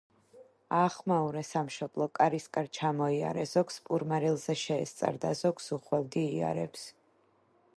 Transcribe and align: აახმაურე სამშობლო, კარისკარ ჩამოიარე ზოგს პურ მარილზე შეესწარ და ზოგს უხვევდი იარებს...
აახმაურე 0.75 1.41
სამშობლო, 1.49 2.07
კარისკარ 2.19 2.69
ჩამოიარე 2.77 3.43
ზოგს 3.51 3.77
პურ 3.89 4.07
მარილზე 4.13 4.57
შეესწარ 4.63 5.21
და 5.27 5.35
ზოგს 5.43 5.69
უხვევდი 5.79 6.25
იარებს... 6.41 6.87